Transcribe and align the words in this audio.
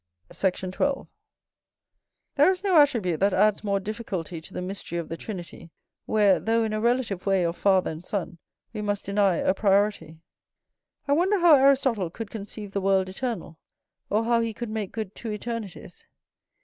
Sect. 0.31 0.59
12. 0.71 1.07
There 2.33 2.49
is 2.49 2.63
no 2.63 2.81
attribute 2.81 3.19
that 3.19 3.35
adds 3.35 3.63
more 3.63 3.79
difficulty 3.79 4.41
to 4.41 4.51
the 4.51 4.59
mystery 4.59 4.97
of 4.97 5.09
the 5.09 5.15
Trinity, 5.15 5.69
where, 6.07 6.39
though 6.39 6.63
in 6.63 6.73
a 6.73 6.81
relative 6.81 7.27
way 7.27 7.45
of 7.45 7.55
Father 7.55 7.91
and 7.91 8.03
Son, 8.03 8.39
we 8.73 8.81
must 8.81 9.05
deny 9.05 9.35
a 9.35 9.53
priority. 9.53 10.17
I 11.07 11.13
wonder 11.13 11.37
how 11.39 11.55
Aristotle 11.55 12.09
could 12.09 12.31
conceive 12.31 12.71
the 12.71 12.81
world 12.81 13.09
eternal, 13.09 13.59
or 14.09 14.23
how 14.23 14.41
he 14.41 14.55
could 14.55 14.71
make 14.71 14.91
good 14.91 15.13
two 15.13 15.31
eternities. 15.31 16.07